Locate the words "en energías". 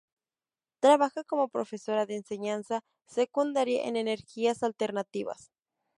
3.87-4.63